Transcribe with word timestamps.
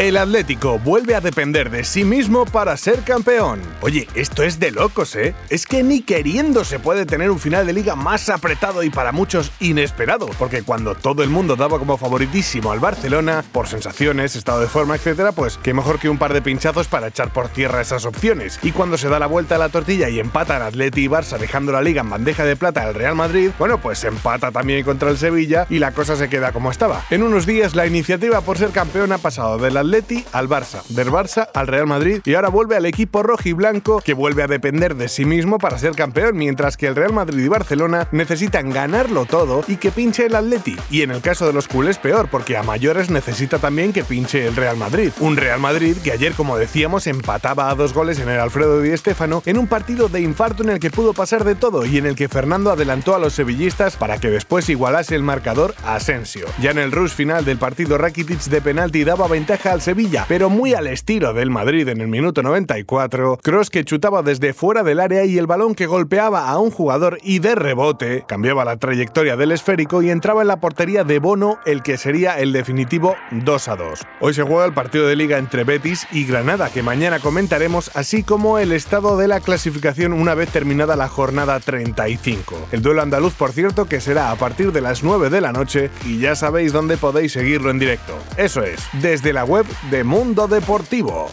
El 0.00 0.16
Atlético 0.16 0.78
vuelve 0.78 1.14
a 1.14 1.20
depender 1.20 1.68
de 1.68 1.84
sí 1.84 2.04
mismo 2.04 2.46
para 2.46 2.74
ser 2.78 3.00
campeón. 3.00 3.60
Oye, 3.82 4.08
esto 4.14 4.42
es 4.42 4.58
de 4.58 4.70
locos, 4.70 5.14
¿eh? 5.14 5.34
Es 5.50 5.66
que 5.66 5.82
ni 5.82 6.00
queriendo 6.00 6.64
se 6.64 6.78
puede 6.78 7.04
tener 7.04 7.30
un 7.30 7.38
final 7.38 7.66
de 7.66 7.74
liga 7.74 7.96
más 7.96 8.30
apretado 8.30 8.82
y 8.82 8.88
para 8.88 9.12
muchos 9.12 9.52
inesperado, 9.60 10.30
porque 10.38 10.62
cuando 10.62 10.94
todo 10.94 11.22
el 11.22 11.28
mundo 11.28 11.54
daba 11.54 11.78
como 11.78 11.98
favoritísimo 11.98 12.72
al 12.72 12.80
Barcelona, 12.80 13.44
por 13.52 13.68
sensaciones, 13.68 14.36
estado 14.36 14.62
de 14.62 14.68
forma, 14.68 14.94
etcétera, 14.94 15.32
pues 15.32 15.58
qué 15.62 15.74
mejor 15.74 15.98
que 15.98 16.08
un 16.08 16.16
par 16.16 16.32
de 16.32 16.40
pinchazos 16.40 16.88
para 16.88 17.08
echar 17.08 17.30
por 17.30 17.50
tierra 17.50 17.82
esas 17.82 18.06
opciones. 18.06 18.58
Y 18.62 18.72
cuando 18.72 18.96
se 18.96 19.10
da 19.10 19.18
la 19.18 19.26
vuelta 19.26 19.56
a 19.56 19.58
la 19.58 19.68
tortilla 19.68 20.08
y 20.08 20.18
empatan 20.18 20.62
Atleti 20.62 21.04
y 21.04 21.08
Barça 21.08 21.36
dejando 21.36 21.72
la 21.72 21.82
liga 21.82 22.00
en 22.00 22.08
bandeja 22.08 22.46
de 22.46 22.56
plata 22.56 22.84
al 22.84 22.94
Real 22.94 23.16
Madrid, 23.16 23.50
bueno, 23.58 23.76
pues 23.82 24.02
empata 24.04 24.50
también 24.50 24.82
contra 24.82 25.10
el 25.10 25.18
Sevilla 25.18 25.66
y 25.68 25.78
la 25.78 25.92
cosa 25.92 26.16
se 26.16 26.30
queda 26.30 26.52
como 26.52 26.70
estaba. 26.70 27.04
En 27.10 27.22
unos 27.22 27.44
días 27.44 27.74
la 27.74 27.86
iniciativa 27.86 28.40
por 28.40 28.56
ser 28.56 28.70
campeón 28.70 29.12
ha 29.12 29.18
pasado 29.18 29.58
del 29.58 29.76
Atlético 29.76 29.89
Atleti 29.90 30.24
al 30.30 30.48
Barça, 30.48 30.84
del 30.90 31.10
Barça 31.10 31.48
al 31.52 31.66
Real 31.66 31.88
Madrid 31.88 32.20
y 32.24 32.34
ahora 32.34 32.48
vuelve 32.48 32.76
al 32.76 32.86
equipo 32.86 33.24
rojiblanco 33.24 34.00
que 34.00 34.14
vuelve 34.14 34.44
a 34.44 34.46
depender 34.46 34.94
de 34.94 35.08
sí 35.08 35.24
mismo 35.24 35.58
para 35.58 35.80
ser 35.80 35.96
campeón, 35.96 36.36
mientras 36.36 36.76
que 36.76 36.86
el 36.86 36.94
Real 36.94 37.12
Madrid 37.12 37.42
y 37.42 37.48
Barcelona 37.48 38.06
necesitan 38.12 38.70
ganarlo 38.70 39.24
todo 39.24 39.64
y 39.66 39.78
que 39.78 39.90
pinche 39.90 40.26
el 40.26 40.36
Atleti. 40.36 40.76
Y 40.92 41.02
en 41.02 41.10
el 41.10 41.20
caso 41.22 41.44
de 41.44 41.52
los 41.52 41.66
culés 41.66 41.98
peor, 41.98 42.28
porque 42.30 42.56
a 42.56 42.62
mayores 42.62 43.10
necesita 43.10 43.58
también 43.58 43.92
que 43.92 44.04
pinche 44.04 44.46
el 44.46 44.54
Real 44.54 44.76
Madrid. 44.76 45.10
Un 45.18 45.36
Real 45.36 45.58
Madrid 45.58 45.96
que 46.04 46.12
ayer, 46.12 46.34
como 46.34 46.56
decíamos, 46.56 47.08
empataba 47.08 47.68
a 47.68 47.74
dos 47.74 47.92
goles 47.92 48.20
en 48.20 48.28
el 48.28 48.38
Alfredo 48.38 48.80
Di 48.80 48.96
Stéfano 48.96 49.42
en 49.44 49.58
un 49.58 49.66
partido 49.66 50.08
de 50.08 50.20
infarto 50.20 50.62
en 50.62 50.70
el 50.70 50.78
que 50.78 50.90
pudo 50.90 51.14
pasar 51.14 51.42
de 51.42 51.56
todo 51.56 51.84
y 51.84 51.98
en 51.98 52.06
el 52.06 52.14
que 52.14 52.28
Fernando 52.28 52.70
adelantó 52.70 53.16
a 53.16 53.18
los 53.18 53.32
sevillistas 53.32 53.96
para 53.96 54.18
que 54.18 54.30
después 54.30 54.68
igualase 54.68 55.16
el 55.16 55.24
marcador 55.24 55.74
a 55.84 55.96
Asensio. 55.96 56.46
Ya 56.60 56.70
en 56.70 56.78
el 56.78 56.92
rush 56.92 57.10
final 57.10 57.44
del 57.44 57.58
partido 57.58 57.98
Rakitic 57.98 58.44
de 58.44 58.60
penalti 58.60 59.02
daba 59.02 59.26
ventaja 59.26 59.72
al 59.72 59.79
Sevilla, 59.80 60.26
pero 60.28 60.50
muy 60.50 60.74
al 60.74 60.86
estilo 60.86 61.32
del 61.32 61.50
Madrid 61.50 61.88
en 61.88 62.00
el 62.00 62.08
minuto 62.08 62.42
94, 62.42 63.38
Cross 63.42 63.70
que 63.70 63.84
chutaba 63.84 64.22
desde 64.22 64.52
fuera 64.52 64.82
del 64.82 65.00
área 65.00 65.24
y 65.24 65.38
el 65.38 65.46
balón 65.46 65.74
que 65.74 65.86
golpeaba 65.86 66.48
a 66.48 66.58
un 66.58 66.70
jugador 66.70 67.18
y 67.22 67.38
de 67.38 67.54
rebote 67.54 68.24
cambiaba 68.26 68.64
la 68.64 68.76
trayectoria 68.76 69.36
del 69.36 69.52
esférico 69.52 70.02
y 70.02 70.10
entraba 70.10 70.42
en 70.42 70.48
la 70.48 70.60
portería 70.60 71.04
de 71.04 71.18
Bono, 71.18 71.58
el 71.64 71.82
que 71.82 71.96
sería 71.96 72.38
el 72.38 72.52
definitivo 72.52 73.16
2 73.30 73.68
a 73.68 73.76
2. 73.76 74.00
Hoy 74.20 74.34
se 74.34 74.42
juega 74.42 74.66
el 74.66 74.74
partido 74.74 75.06
de 75.06 75.16
liga 75.16 75.38
entre 75.38 75.64
Betis 75.64 76.06
y 76.12 76.24
Granada, 76.24 76.70
que 76.70 76.82
mañana 76.82 77.18
comentaremos, 77.18 77.90
así 77.94 78.22
como 78.22 78.58
el 78.58 78.72
estado 78.72 79.16
de 79.16 79.28
la 79.28 79.40
clasificación 79.40 80.12
una 80.12 80.34
vez 80.34 80.50
terminada 80.50 80.96
la 80.96 81.08
jornada 81.08 81.58
35. 81.60 82.68
El 82.72 82.82
duelo 82.82 83.02
andaluz, 83.02 83.34
por 83.34 83.52
cierto, 83.52 83.86
que 83.86 84.00
será 84.00 84.30
a 84.30 84.36
partir 84.36 84.72
de 84.72 84.80
las 84.80 85.02
9 85.02 85.30
de 85.30 85.40
la 85.40 85.52
noche 85.52 85.90
y 86.04 86.18
ya 86.18 86.36
sabéis 86.36 86.72
dónde 86.72 86.96
podéis 86.96 87.32
seguirlo 87.32 87.70
en 87.70 87.78
directo. 87.78 88.18
Eso 88.36 88.62
es, 88.62 88.80
desde 89.00 89.32
la 89.32 89.44
web 89.44 89.66
de 89.90 90.04
Mundo 90.04 90.46
Deportivo 90.46 91.30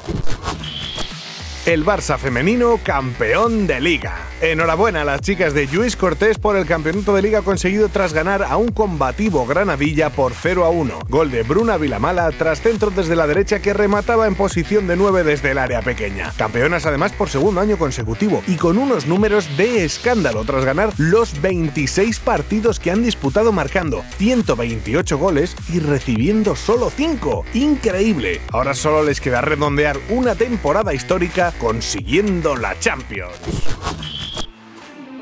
el 1.67 1.83
Barça 1.83 2.17
femenino 2.17 2.79
campeón 2.81 3.67
de 3.67 3.81
liga. 3.81 4.15
Enhorabuena 4.39 5.01
a 5.01 5.03
las 5.03 5.19
chicas 5.19 5.53
de 5.53 5.67
Luis 5.67 5.97
Cortés 5.97 6.37
por 6.37 6.55
el 6.55 6.65
campeonato 6.65 7.13
de 7.13 7.21
liga 7.21 7.41
conseguido 7.41 7.89
tras 7.89 8.13
ganar 8.13 8.41
a 8.43 8.55
un 8.55 8.69
combativo 8.69 9.45
Granadilla 9.45 10.09
por 10.09 10.31
0 10.33 10.63
a 10.63 10.69
1. 10.69 10.99
Gol 11.09 11.29
de 11.29 11.43
Bruna 11.43 11.75
Vilamala 11.75 12.31
tras 12.31 12.61
centro 12.61 12.89
desde 12.89 13.17
la 13.17 13.27
derecha 13.27 13.59
que 13.59 13.73
remataba 13.73 14.27
en 14.27 14.35
posición 14.35 14.87
de 14.87 14.95
9 14.95 15.25
desde 15.25 15.51
el 15.51 15.57
área 15.57 15.81
pequeña. 15.81 16.31
Campeonas 16.37 16.85
además 16.85 17.11
por 17.11 17.27
segundo 17.27 17.59
año 17.59 17.77
consecutivo 17.77 18.41
y 18.47 18.55
con 18.55 18.77
unos 18.77 19.05
números 19.05 19.57
de 19.57 19.83
escándalo 19.83 20.45
tras 20.45 20.63
ganar 20.63 20.93
los 20.97 21.41
26 21.41 22.19
partidos 22.19 22.79
que 22.79 22.91
han 22.91 23.03
disputado 23.03 23.51
marcando 23.51 24.05
128 24.19 25.17
goles 25.17 25.53
y 25.67 25.79
recibiendo 25.79 26.55
solo 26.55 26.89
5. 26.89 27.43
Increíble. 27.55 28.39
Ahora 28.53 28.73
solo 28.73 29.03
les 29.03 29.19
queda 29.19 29.41
redondear 29.41 29.97
una 30.07 30.35
temporada 30.35 30.93
histórica 30.93 31.53
consiguiendo 31.59 32.55
la 32.55 32.79
Champions. 32.79 33.37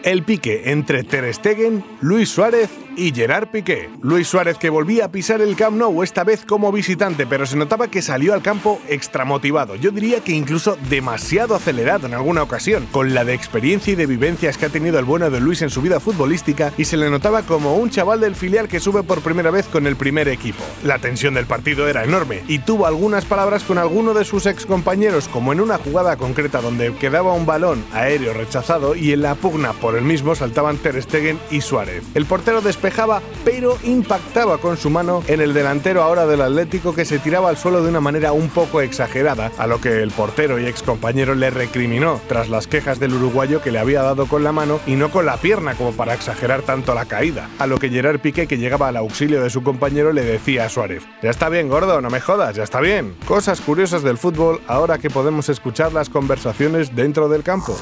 El 0.03 0.23
pique 0.23 0.69
entre 0.71 1.03
Ter 1.03 1.33
Stegen, 1.33 1.83
Luis 2.01 2.29
Suárez 2.29 2.69
y 2.97 3.13
Gerard 3.13 3.47
Piqué. 3.47 3.89
Luis 4.01 4.27
Suárez 4.27 4.57
que 4.57 4.69
volvía 4.69 5.05
a 5.05 5.11
pisar 5.11 5.41
el 5.41 5.55
Camp 5.55 5.77
Nou 5.77 6.03
esta 6.03 6.23
vez 6.23 6.45
como 6.45 6.71
visitante, 6.71 7.25
pero 7.25 7.45
se 7.45 7.57
notaba 7.57 7.87
que 7.87 8.01
salió 8.01 8.33
al 8.33 8.41
campo 8.41 8.79
extramotivado. 8.87 9.75
Yo 9.75 9.91
diría 9.91 10.19
que 10.21 10.33
incluso 10.33 10.77
demasiado 10.89 11.55
acelerado 11.55 12.07
en 12.07 12.13
alguna 12.13 12.43
ocasión, 12.43 12.87
con 12.91 13.13
la 13.13 13.25
de 13.25 13.33
experiencia 13.33 13.93
y 13.93 13.95
de 13.95 14.05
vivencias 14.05 14.57
que 14.57 14.65
ha 14.65 14.69
tenido 14.69 14.99
el 14.99 15.05
bueno 15.05 15.29
de 15.29 15.39
Luis 15.39 15.61
en 15.61 15.69
su 15.69 15.81
vida 15.81 15.99
futbolística 15.99 16.73
y 16.77 16.85
se 16.85 16.97
le 16.97 17.09
notaba 17.09 17.43
como 17.43 17.75
un 17.75 17.89
chaval 17.89 18.21
del 18.21 18.35
filial 18.35 18.67
que 18.67 18.79
sube 18.79 19.03
por 19.03 19.21
primera 19.21 19.51
vez 19.51 19.65
con 19.67 19.87
el 19.87 19.95
primer 19.95 20.27
equipo. 20.27 20.63
La 20.83 20.99
tensión 20.99 21.33
del 21.33 21.45
partido 21.45 21.87
era 21.87 22.03
enorme 22.03 22.43
y 22.47 22.59
tuvo 22.59 22.85
algunas 22.85 23.25
palabras 23.25 23.63
con 23.63 23.77
alguno 23.77 24.13
de 24.13 24.25
sus 24.25 24.45
ex 24.45 24.65
compañeros, 24.65 25.27
como 25.27 25.53
en 25.53 25.61
una 25.61 25.77
jugada 25.77 26.17
concreta 26.17 26.61
donde 26.61 26.93
quedaba 26.95 27.33
un 27.33 27.45
balón 27.45 27.83
aéreo 27.93 28.33
rechazado 28.33 28.95
y 28.95 29.11
en 29.11 29.21
la 29.21 29.35
pugna 29.35 29.73
por 29.73 29.95
el 29.95 30.03
mismo 30.03 30.35
saltaban 30.35 30.77
Ter 30.77 31.01
Stegen 31.01 31.39
y 31.51 31.61
Suárez. 31.61 32.03
El 32.13 32.25
portero 32.25 32.61
pero 33.43 33.77
impactaba 33.83 34.59
con 34.59 34.77
su 34.77 34.89
mano 34.89 35.23
en 35.27 35.41
el 35.41 35.53
delantero 35.53 36.03
ahora 36.03 36.27
del 36.27 36.41
Atlético 36.41 36.93
que 36.93 37.05
se 37.05 37.17
tiraba 37.17 37.49
al 37.49 37.57
suelo 37.57 37.81
de 37.81 37.89
una 37.89 37.99
manera 37.99 38.31
un 38.31 38.49
poco 38.49 38.81
exagerada, 38.81 39.51
a 39.57 39.65
lo 39.65 39.81
que 39.81 40.03
el 40.03 40.11
portero 40.11 40.59
y 40.59 40.67
ex 40.67 40.83
compañero 40.83 41.33
le 41.33 41.49
recriminó 41.49 42.21
tras 42.27 42.49
las 42.49 42.67
quejas 42.67 42.99
del 42.99 43.13
uruguayo 43.13 43.61
que 43.61 43.71
le 43.71 43.79
había 43.79 44.03
dado 44.03 44.27
con 44.27 44.43
la 44.43 44.51
mano 44.51 44.79
y 44.85 44.95
no 44.95 45.09
con 45.09 45.25
la 45.25 45.37
pierna 45.37 45.73
como 45.73 45.93
para 45.93 46.13
exagerar 46.13 46.61
tanto 46.61 46.93
la 46.93 47.05
caída. 47.05 47.49
A 47.57 47.65
lo 47.65 47.79
que 47.79 47.89
Gerard 47.89 48.19
Piqué, 48.19 48.45
que 48.45 48.57
llegaba 48.57 48.87
al 48.87 48.97
auxilio 48.97 49.41
de 49.41 49.49
su 49.49 49.63
compañero, 49.63 50.13
le 50.13 50.23
decía 50.23 50.65
a 50.65 50.69
Suárez: 50.69 51.03
Ya 51.23 51.31
está 51.31 51.49
bien, 51.49 51.69
gordo, 51.69 52.01
no 52.01 52.09
me 52.09 52.21
jodas, 52.21 52.55
ya 52.55 52.63
está 52.63 52.81
bien. 52.81 53.15
Cosas 53.27 53.61
curiosas 53.61 54.03
del 54.03 54.17
fútbol 54.17 54.61
ahora 54.67 54.99
que 54.99 55.09
podemos 55.09 55.49
escuchar 55.49 55.91
las 55.91 56.09
conversaciones 56.09 56.95
dentro 56.95 57.29
del 57.29 57.43
campo 57.43 57.75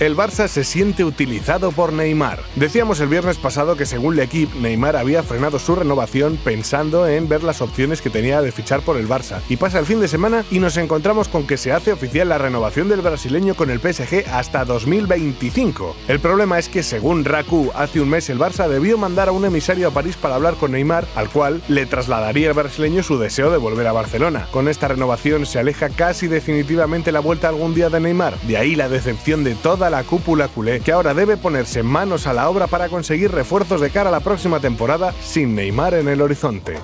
el 0.00 0.16
Barça 0.16 0.46
se 0.46 0.62
siente 0.62 1.04
utilizado 1.04 1.72
por 1.72 1.92
Neymar. 1.92 2.40
Decíamos 2.54 3.00
el 3.00 3.08
viernes 3.08 3.36
pasado 3.36 3.76
que 3.76 3.84
según 3.84 4.14
el 4.14 4.20
equipo, 4.20 4.56
Neymar 4.60 4.96
había 4.96 5.24
frenado 5.24 5.58
su 5.58 5.74
renovación 5.74 6.38
pensando 6.44 7.08
en 7.08 7.28
ver 7.28 7.42
las 7.42 7.60
opciones 7.60 8.00
que 8.00 8.10
tenía 8.10 8.40
de 8.40 8.52
fichar 8.52 8.82
por 8.82 8.96
el 8.96 9.08
Barça. 9.08 9.40
Y 9.48 9.56
pasa 9.56 9.80
el 9.80 9.86
fin 9.86 10.00
de 10.00 10.06
semana 10.06 10.44
y 10.52 10.60
nos 10.60 10.76
encontramos 10.76 11.26
con 11.26 11.48
que 11.48 11.56
se 11.56 11.72
hace 11.72 11.92
oficial 11.92 12.28
la 12.28 12.38
renovación 12.38 12.88
del 12.88 13.00
brasileño 13.00 13.54
con 13.54 13.70
el 13.70 13.80
PSG 13.80 14.28
hasta 14.32 14.64
2025. 14.64 15.96
El 16.06 16.20
problema 16.20 16.60
es 16.60 16.68
que 16.68 16.84
según 16.84 17.24
Raku, 17.24 17.72
hace 17.74 18.00
un 18.00 18.08
mes 18.08 18.30
el 18.30 18.38
Barça 18.38 18.68
debió 18.68 18.98
mandar 18.98 19.28
a 19.28 19.32
un 19.32 19.44
emisario 19.44 19.88
a 19.88 19.92
París 19.92 20.16
para 20.16 20.36
hablar 20.36 20.54
con 20.54 20.72
Neymar, 20.72 21.06
al 21.16 21.28
cual 21.28 21.60
le 21.66 21.86
trasladaría 21.86 22.48
el 22.48 22.54
brasileño 22.54 23.02
su 23.02 23.18
deseo 23.18 23.50
de 23.50 23.58
volver 23.58 23.88
a 23.88 23.92
Barcelona. 23.92 24.46
Con 24.52 24.68
esta 24.68 24.86
renovación 24.86 25.44
se 25.44 25.58
aleja 25.58 25.88
casi 25.88 26.28
definitivamente 26.28 27.10
la 27.10 27.20
vuelta 27.20 27.48
algún 27.48 27.74
día 27.74 27.90
de 27.90 27.98
Neymar. 27.98 28.38
De 28.42 28.56
ahí 28.56 28.76
la 28.76 28.88
decepción 28.88 29.42
de 29.42 29.56
la 29.90 30.04
cúpula 30.04 30.48
culé, 30.48 30.80
que 30.80 30.92
ahora 30.92 31.14
debe 31.14 31.36
ponerse 31.36 31.82
manos 31.82 32.26
a 32.26 32.32
la 32.32 32.48
obra 32.48 32.66
para 32.66 32.88
conseguir 32.88 33.30
refuerzos 33.30 33.80
de 33.80 33.90
cara 33.90 34.08
a 34.08 34.12
la 34.12 34.20
próxima 34.20 34.60
temporada 34.60 35.12
sin 35.22 35.54
Neymar 35.54 35.94
en 35.94 36.08
el 36.08 36.20
horizonte. 36.20 36.78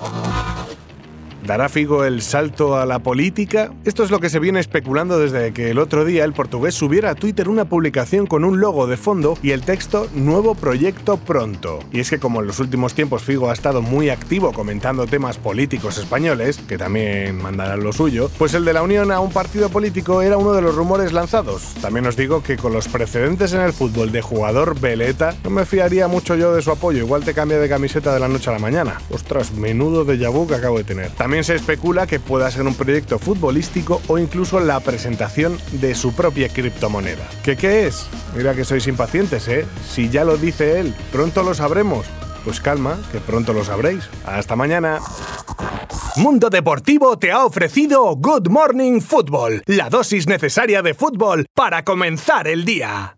¿Dará 1.45 1.69
Figo 1.69 2.05
el 2.05 2.23
salto 2.23 2.75
a 2.75 2.87
la 2.87 2.97
política? 2.97 3.71
Esto 3.85 4.03
es 4.03 4.09
lo 4.09 4.19
que 4.19 4.31
se 4.31 4.39
viene 4.39 4.59
especulando 4.59 5.19
desde 5.19 5.53
que 5.53 5.69
el 5.69 5.77
otro 5.77 6.03
día 6.03 6.23
el 6.25 6.33
portugués 6.33 6.73
subiera 6.73 7.11
a 7.11 7.15
Twitter 7.15 7.49
una 7.49 7.65
publicación 7.65 8.25
con 8.25 8.43
un 8.43 8.59
logo 8.59 8.87
de 8.87 8.97
fondo 8.97 9.37
y 9.43 9.51
el 9.51 9.61
texto 9.61 10.07
Nuevo 10.15 10.55
proyecto 10.55 11.17
pronto. 11.17 11.79
Y 11.91 11.99
es 11.99 12.09
que 12.09 12.17
como 12.17 12.41
en 12.41 12.47
los 12.47 12.59
últimos 12.59 12.95
tiempos 12.95 13.21
Figo 13.21 13.51
ha 13.51 13.53
estado 13.53 13.83
muy 13.83 14.09
activo 14.09 14.53
comentando 14.53 15.05
temas 15.05 15.37
políticos 15.37 15.99
españoles, 15.99 16.57
que 16.67 16.79
también 16.79 17.39
mandarán 17.39 17.83
lo 17.83 17.93
suyo, 17.93 18.31
pues 18.39 18.55
el 18.55 18.65
de 18.65 18.73
la 18.73 18.81
unión 18.81 19.11
a 19.11 19.19
un 19.19 19.31
partido 19.31 19.69
político 19.69 20.23
era 20.23 20.37
uno 20.37 20.53
de 20.53 20.63
los 20.63 20.73
rumores 20.73 21.13
lanzados. 21.13 21.75
También 21.79 22.07
os 22.07 22.17
digo 22.17 22.41
que 22.41 22.57
con 22.57 22.73
los 22.73 22.87
precedentes 22.87 23.53
en 23.53 23.61
el 23.61 23.73
fútbol 23.73 24.11
de 24.11 24.23
jugador 24.23 24.79
veleta, 24.79 25.35
no 25.43 25.51
me 25.51 25.65
fiaría 25.65 26.07
mucho 26.07 26.35
yo 26.35 26.55
de 26.55 26.63
su 26.63 26.71
apoyo, 26.71 27.03
igual 27.03 27.23
te 27.23 27.35
cambia 27.35 27.59
de 27.59 27.69
camiseta 27.69 28.15
de 28.15 28.19
la 28.19 28.27
noche 28.27 28.49
a 28.49 28.53
la 28.53 28.59
mañana. 28.59 28.99
Ostras, 29.11 29.53
menudo 29.53 30.05
de 30.05 30.27
vu 30.27 30.47
que 30.47 30.55
acabo 30.55 30.79
de 30.79 30.83
tener. 30.83 31.11
También 31.11 31.34
también 31.35 31.43
se 31.43 31.55
especula 31.55 32.07
que 32.07 32.21
pueda 32.21 32.49
ser 32.49 32.61
un 32.61 32.75
proyecto 32.75 33.19
futbolístico 33.19 34.01
o 34.07 34.17
incluso 34.17 34.61
la 34.61 34.79
presentación 34.79 35.57
de 35.73 35.93
su 35.93 36.15
propia 36.15 36.47
criptomoneda. 36.47 37.27
¿Qué 37.43 37.57
qué 37.57 37.87
es? 37.87 38.07
Mira 38.37 38.55
que 38.55 38.63
sois 38.63 38.87
impacientes, 38.87 39.45
¿eh? 39.49 39.65
Si 39.85 40.07
ya 40.07 40.23
lo 40.23 40.37
dice 40.37 40.79
él, 40.79 40.95
pronto 41.11 41.43
lo 41.43 41.53
sabremos. 41.53 42.05
Pues 42.45 42.61
calma, 42.61 42.97
que 43.11 43.19
pronto 43.19 43.51
lo 43.51 43.65
sabréis. 43.65 44.09
Hasta 44.25 44.55
mañana. 44.55 45.01
Mundo 46.15 46.49
Deportivo 46.49 47.19
te 47.19 47.33
ha 47.33 47.43
ofrecido 47.43 48.15
Good 48.15 48.47
Morning 48.47 49.01
Football, 49.01 49.63
la 49.65 49.89
dosis 49.89 50.27
necesaria 50.27 50.81
de 50.81 50.93
fútbol 50.93 51.47
para 51.53 51.83
comenzar 51.83 52.47
el 52.47 52.63
día. 52.63 53.13